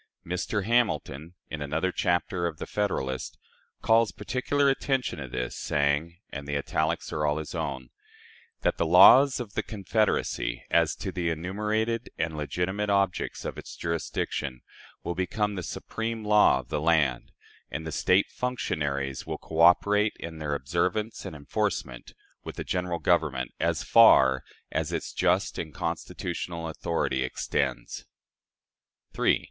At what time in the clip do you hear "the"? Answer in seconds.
2.57-2.65, 6.47-6.57, 8.77-8.85, 9.53-9.61, 11.11-11.29, 15.53-15.61, 16.69-16.81, 17.89-17.95, 22.55-22.63